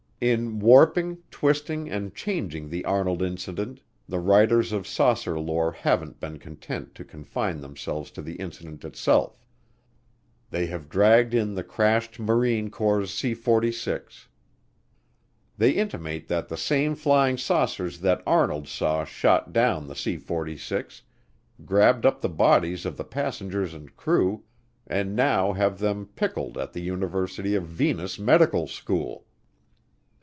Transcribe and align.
In 0.23 0.59
warping, 0.59 1.17
twisting, 1.31 1.89
and 1.89 2.13
changing 2.13 2.69
the 2.69 2.85
Arnold 2.85 3.23
incident, 3.23 3.81
the 4.07 4.19
writers 4.19 4.71
of 4.71 4.85
saucer 4.85 5.39
lore 5.39 5.71
haven't 5.71 6.19
been 6.19 6.37
content 6.37 6.93
to 6.93 7.03
confine 7.03 7.59
themselves 7.59 8.11
to 8.11 8.21
the 8.21 8.35
incident 8.35 8.85
itself; 8.85 9.43
they 10.51 10.67
have 10.67 10.89
dragged 10.89 11.33
in 11.33 11.55
the 11.55 11.63
crashed 11.63 12.19
Marine 12.19 12.69
Corps' 12.69 13.09
C 13.11 13.33
46. 13.33 14.27
They 15.57 15.71
intimate 15.71 16.27
that 16.27 16.49
the 16.49 16.55
same 16.55 16.93
flying 16.93 17.39
saucers 17.39 18.01
that 18.01 18.21
Arnold 18.27 18.67
saw 18.67 19.03
shot 19.03 19.51
down 19.51 19.87
the 19.87 19.95
C 19.95 20.17
46, 20.17 21.01
grabbed 21.65 22.05
up 22.05 22.21
the 22.21 22.29
bodies 22.29 22.85
of 22.85 22.95
the 22.95 23.03
passengers 23.03 23.73
and 23.73 23.95
crew, 23.97 24.43
and 24.85 25.15
now 25.15 25.53
have 25.53 25.79
them 25.79 26.05
pickled 26.15 26.59
at 26.59 26.73
the 26.73 26.81
University 26.81 27.55
of 27.55 27.63
Venus 27.65 28.19
Medical 28.19 28.67
School. 28.67 29.25